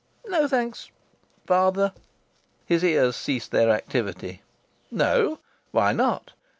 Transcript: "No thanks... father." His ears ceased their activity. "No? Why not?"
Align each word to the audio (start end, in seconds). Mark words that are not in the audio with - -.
"No 0.27 0.47
thanks... 0.47 0.89
father." 1.45 1.93
His 2.65 2.83
ears 2.83 3.15
ceased 3.15 3.51
their 3.51 3.69
activity. 3.69 4.41
"No? 4.89 5.37
Why 5.69 5.93
not?" 5.93 6.31